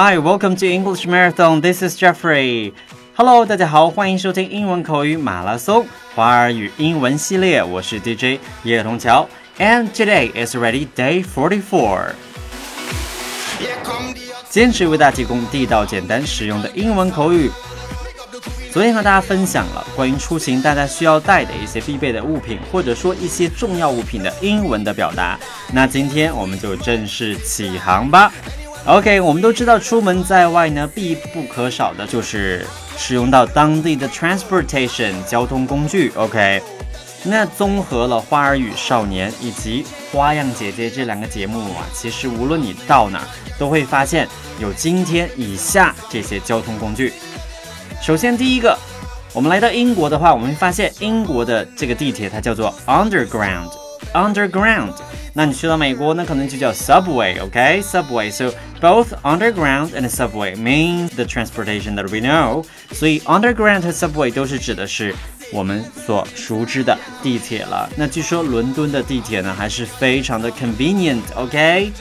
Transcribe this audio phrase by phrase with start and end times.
[0.00, 1.60] Hi, welcome to English Marathon.
[1.60, 2.72] This is Jeffrey.
[3.16, 9.28] Hello，大家好，欢迎收听英文口语马拉松华尔语英文系列，我是 DJ 叶童桥
[9.58, 12.12] ，and today is ready day forty-four。
[14.48, 17.50] 坚持为大家提供地道、简单、实用的英文口语。
[18.70, 25.36] 昨天和大家分享了关于出行大家需要带的一些必备的物品，或者说一些重要物品的英文的表达。
[25.72, 28.32] 那今天我们就正式起航吧。
[28.88, 32.66] OK，我们都知道出门在外呢，必不可少的就是
[32.96, 36.10] 使用到当地的 transportation 交通工具。
[36.16, 36.62] OK，
[37.22, 43.20] 那综合了《花儿与少年》以及《花样姐姐》这两个节目啊，其实无论你到哪，
[43.58, 44.26] 都会发现
[44.58, 47.12] 有今天以下这些交通工具。
[48.00, 48.74] 首先第一个，
[49.34, 53.68] 我们来到英国的话，我们会发现英国的这个地铁它叫做 underground。
[54.14, 54.94] underground，
[55.37, 58.31] 那你去到美国，那可能就叫 subway，OK？subway，、okay?
[58.31, 62.63] so both underground and subway mean the transportation that we know。
[62.91, 65.13] 所以 underground 和 subway 都是指的是
[65.51, 67.89] 我们所熟知的地铁了。
[67.95, 71.91] 那据说伦敦的地铁呢，还是非常的 convenient，OK？、Okay?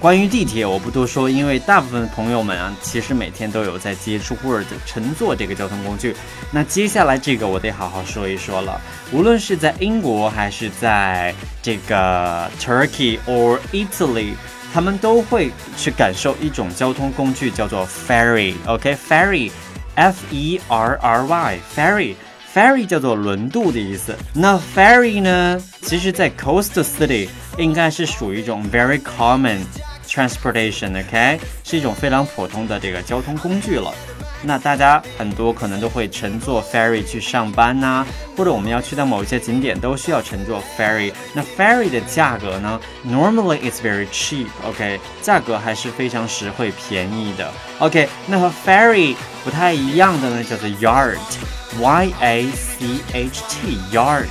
[0.00, 6.14] 关于地铁，我不多说，因为大部分朋友们啊，其实每天都有在接触或者乘坐这个交通工具。
[6.52, 8.80] 那接下来这个我得好好说一说了。
[9.10, 14.34] 无论是在英国还是在这个 Turkey or Italy，
[14.72, 18.54] 他们都会去感受一种交通工具，叫做 Ferry。
[18.66, 22.14] OK，Ferry，F E R R Y，Ferry
[22.58, 24.12] Ferry 叫做轮渡的意思。
[24.34, 29.60] 那 ferry 呢，其实在 coastal city 应该是属于一种 very common。
[30.08, 33.94] transportation，OK，是一种非常普通的这个交通工具了。
[34.42, 41.12] 那大家很多可能都会乘坐 ferry 去上班呐，或者我们要去到某一些景点都需要乘坐 ferry。
[41.34, 47.52] 那 ferry 的价格呢？Normally it's very cheap，OK，价格还是非常实惠便宜的。
[47.78, 54.26] OK，那和 ferry 不太一样的呢，叫做 yard，Y A C H T，yard。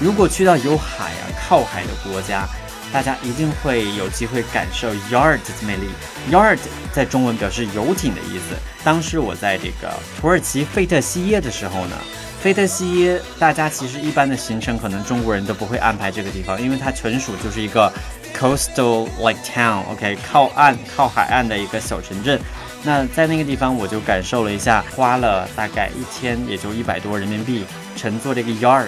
[0.00, 2.48] 如果去到有海啊、靠海的国家。
[2.94, 5.88] 大家一定会有机会感受 yard 的魅力。
[6.30, 6.56] yard
[6.92, 8.54] 在中文表示游艇的意思。
[8.84, 11.96] 当时我在这个土耳其费特西耶的时候呢，
[12.40, 17.92] 费特西耶大家其实一般的行程可能中国人都不会安排这个地方，因为它纯属就是一个
[18.32, 22.40] coastal like town，OK，靠岸靠海岸的一个小城镇。
[22.84, 27.64] 那在那个地方我就感受了一下，花了大概一天也就一百多人民币，
[27.96, 28.86] 乘坐这个 yard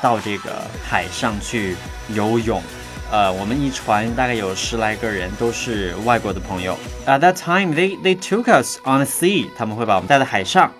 [0.00, 1.74] 到这个海上去
[2.14, 2.62] 游泳。
[3.11, 6.77] 呃，我们一船大概有十来个人，都是外国的朋友。
[7.05, 10.71] At that time, they they took us on the sea，他们会把我们带到海上。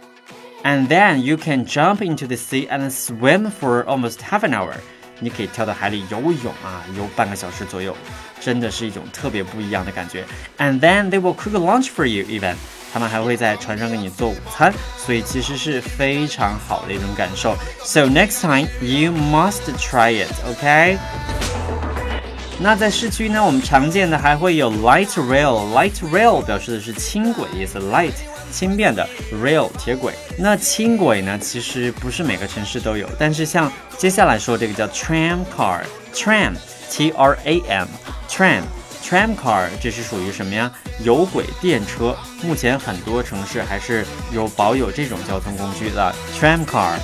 [0.63, 4.73] And then you can jump into the sea and swim for almost half an hour。
[5.19, 7.95] 你可以跳到海里游泳啊，游半个小时左右，
[8.41, 10.25] 真的是一种特别不一样的感觉。
[10.57, 12.55] And then they will cook lunch for you even。
[12.91, 17.55] 他们还会在船上给你做午餐，所以其实是非常好的一种感受。
[17.83, 20.97] So next time you must try it, okay?
[22.62, 25.72] 那在市区呢，我们常见的还会有 light rail。
[25.72, 28.12] light rail 表示的是轻轨的意思，light
[28.52, 29.08] 轻便的
[29.42, 30.12] ，rail 铁轨。
[30.36, 40.70] 那轻轨呢，其实不是每个城市都有，但是像接下来说这个叫 tram car，tram，T R A M，tram，tram car 这是属于什么呀？
[41.02, 42.14] 有轨电车。
[42.42, 46.98] 目前很多城市还是有保有这种交通工具的 tram car。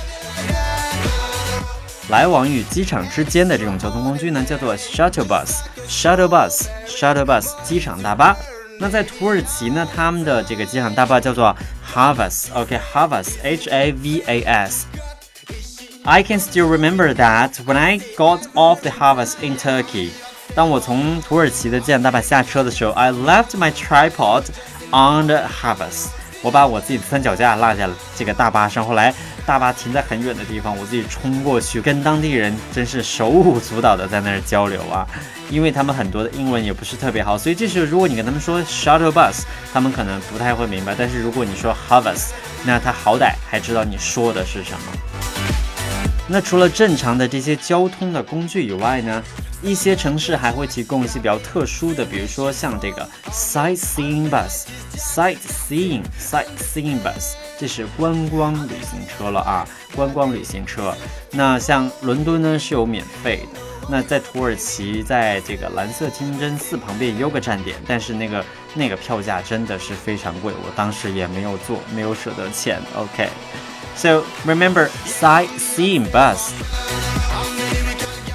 [2.08, 8.36] 来往与机场之间的这种交通工具呢，叫做 shuttle bus，shuttle bus，shuttle bus，机场大巴。
[8.80, 11.56] 那在土耳其呢，他们的这个机场大巴叫做
[11.94, 19.34] havas，OK，havas，H A V A S。I can still remember that when I got off the Havas
[19.40, 20.10] in Turkey。
[20.54, 24.46] 当我从土耳其的机场大巴下车的时候，I left my tripod
[24.90, 26.08] on the Havas。
[26.47, 29.13] 我把我自己的三脚架落在了这个大巴上，后来
[29.45, 35.05] 大巴停在很远的地方，我自己冲过去，跟当地人真是手舞足蹈的在那儿交流啊，
[35.49, 39.43] 因为他们很多的英文也不是特别好，所以这时候如果你跟他们说 shuttle bus，
[39.73, 42.29] 他们可能不太会明白，但是如果你说 harvest，
[42.63, 45.36] 那他好歹还知道你说的是什么。
[46.27, 49.23] 那除了正常的这些交通的工具以外呢？
[49.63, 60.95] 一些城市还会提供一些比较特殊的，比如说像这个 sightseeing bus，sightseeing sightseeing bus，这是观光旅行车了啊，观光旅行车。
[61.31, 63.59] 那像伦敦呢是有免费的，
[63.89, 68.45] 那在土耳其，在这个蓝色清真寺旁边也有个站点，但是那个
[68.75, 72.79] 那个票价真的是非常贵，我当时也没有坐，没有舍得钱。
[72.95, 73.27] OK
[73.96, 76.50] OK，so remember sightseeing bus。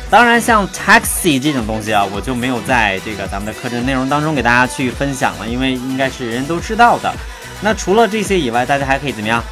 [0.10, 7.14] 当然，像 taxi 这种东西啊，我就没有在这个咱们的课程内容当中给大家去分享了，因为应该是人人都知道的。
[7.62, 9.44] 那除了这些以外，大家还可以怎么样？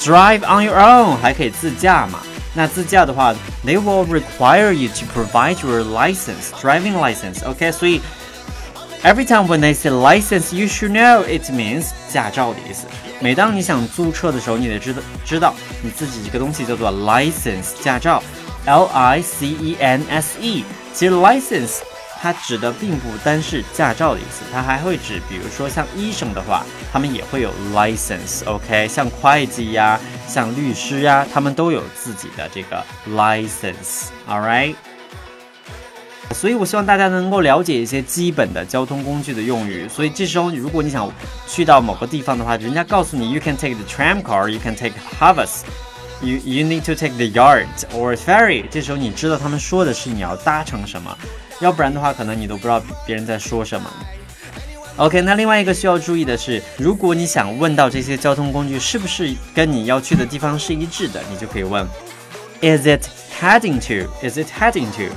[0.00, 2.20] Drive on your own，还可以自驾嘛？
[2.52, 3.34] 那自驾的话，
[3.66, 7.44] they will require you to provide your license, driving license.
[7.44, 8.00] OK，所以
[9.03, 12.85] Every time when they say license, you should know it means 驾照的意思。
[13.19, 15.53] 每当你想租车的时候，你得知道知道
[15.83, 18.23] 你自己这个东西叫做 license 驾照。
[18.65, 20.63] L I C E N S E，
[20.93, 21.77] 其实 license
[22.21, 28.87] 它指的并不单是驾照的意思，它还会指，比如说像医生的话，他们也会有 license，OK？
[28.89, 29.97] 像会计呀，
[30.27, 34.75] 像律师呀，他们都有自己的这个 license，All right？
[36.33, 39.87] 所以我希望大家能够了解一些基本的交通工具的用语。
[39.89, 41.11] 所以这时候，如果你想
[41.47, 45.65] 去到某个地方的话，人家告诉你，You can take the tram car，You can take h a r v e s
[46.21, 48.65] You you need to take the yard or ferry。
[48.69, 51.17] 这时候你知道他们说的是你要搭乘什么，
[51.61, 53.89] 要不然的话，可能你都不知道别人在说什么。
[54.97, 61.87] OK，那另外一个需要注意的是，如果你想问到这些交通工具是不是跟你要去的地方是一致的，你就可以问
[62.59, 63.07] ：Is it
[63.39, 65.15] heading to？Is it heading to?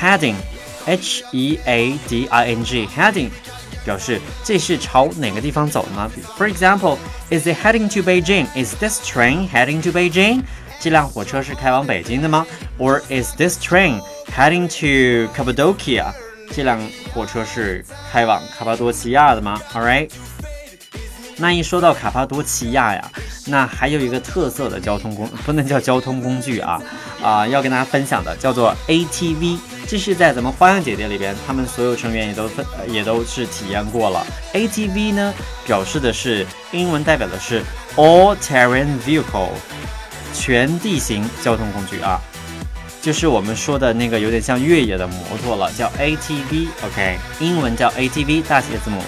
[0.00, 3.30] to？Heading，H E A D I N G，heading。
[3.82, 6.10] 表示这是朝哪个地方走呢？
[6.36, 6.98] For example,
[7.30, 8.46] is it heading to Beijing?
[8.54, 10.42] Is this train heading to Beijing?
[10.78, 12.46] 这辆火车是开往北京的吗？
[12.78, 14.00] Or is this train
[14.34, 16.12] heading to Cappadocia?
[16.50, 16.78] 这辆
[17.14, 19.60] 火车是开往卡帕多奇亚的吗？
[19.72, 20.10] All right.
[21.37, 23.11] 那一说到卡帕多奇亚呀，
[23.47, 26.81] 那还有一个特色的交通工， 不能叫交通工具啊
[27.21, 29.57] 啊，要跟大家分享的叫做 ATV。
[29.87, 34.25] 这是在咱们花样姐姐里边，他们所有成员也都分也都是体验过了。
[34.53, 35.33] ATV 呢，
[35.65, 37.61] 表示的是英文代表的是
[37.97, 39.49] All Terrain Vehicle，
[40.33, 42.19] 全地形交通工具啊，
[43.01, 46.67] 就是我们说的那个有点像越野的摩托了，叫 ATV。
[46.85, 49.03] OK，英文叫 ATV，大写字母。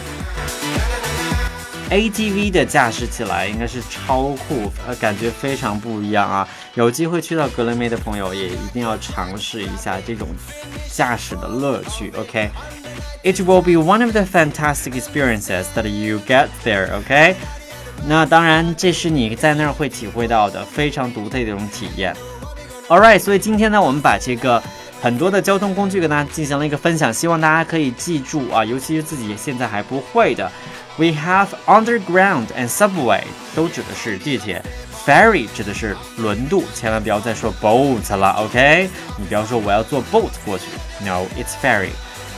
[1.90, 6.48] ATV 的驾驶起来应该是超酷，呃，感觉非常不一样啊！
[6.74, 10.28] 有机会去到格雷梅的朋友也一定要尝试一下这种
[10.92, 12.12] 驾驶的乐趣。
[12.18, 16.94] OK，It will be one of the fantastic experiences that you get there。
[16.98, 17.36] OK，
[18.06, 22.14] 那当然这是你在那儿会体会到的非常独特的一种体验。
[22.90, 24.62] All right，所以今天呢，我们把这个
[25.02, 30.52] 很多的交通工具跟大家进行了一个分享，希望大家可以记住啊，尤其是自己现在还不会的。
[30.98, 33.22] We have underground and subway，
[33.56, 34.64] 都指的是地铁。
[35.06, 38.90] Ferry 指的是轮渡，千万不要再说 boat 了，OK？
[39.18, 40.66] 你不要说我要坐 boat 过去
[41.06, 41.92] ，No，it's ferry。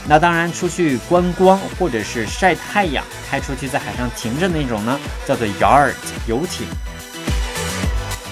[0.06, 5.94] 那当然，出去观光或者是晒太阳，开出去在海上停着那种呢，叫做 yard
[6.26, 6.66] 游艇。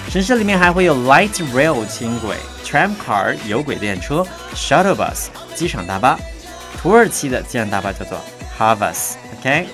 [0.09, 6.17] 城市里面还会有 light rail 轻轨、tram car 有轨电车、shuttle bus 机场大巴。
[6.81, 8.19] 土耳其的机场大巴叫做
[8.57, 9.67] Havas，OK？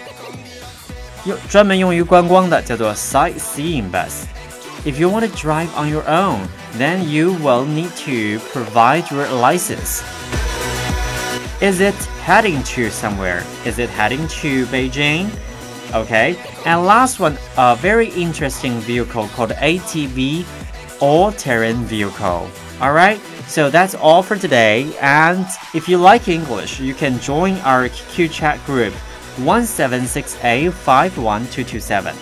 [1.25, 6.49] 用专门用于观光的叫做 sightseeing bus。If you want to drive on your own,
[6.79, 10.03] then you will need to provide your license.
[11.61, 11.95] Is it
[12.25, 13.43] heading to somewhere?
[13.67, 15.29] Is it heading to Beijing?
[15.93, 20.47] Okay, and last one, a very interesting vehicle called ATV,
[21.01, 22.49] all-terrain vehicle.
[22.81, 24.97] All right, so that's all for today.
[25.03, 25.45] And
[25.75, 28.95] if you like English, you can join our Q chat group
[29.38, 32.16] 1768 51227.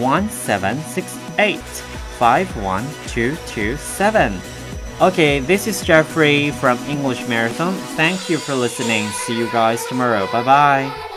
[0.00, 1.60] 1768
[2.18, 4.40] 51227.
[5.00, 7.72] Okay, this is Jeffrey from English Marathon.
[7.96, 9.08] Thank you for listening.
[9.24, 10.30] See you guys tomorrow.
[10.30, 11.09] Bye bye.